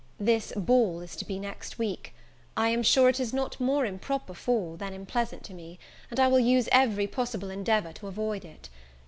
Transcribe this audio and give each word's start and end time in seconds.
This 0.19 0.51
ball 0.57 0.99
is 1.01 1.15
to 1.17 1.25
be 1.25 1.37
next 1.37 1.77
week. 1.77 2.15
I 2.57 2.69
am 2.69 2.81
sure 2.81 3.07
it 3.07 3.19
is 3.19 3.35
not 3.35 3.59
more 3.59 3.85
improper 3.85 4.33
for, 4.33 4.75
than 4.75 4.93
unpleasant 4.93 5.43
to 5.43 5.53
me, 5.53 5.77
and 6.09 6.19
I 6.19 6.27
will 6.27 6.39
use 6.39 6.67
every 6.71 7.05
possible 7.05 7.51
endeavour 7.51 7.93
to 7.93 8.07
avoid 8.07 8.43
it. 8.43 8.67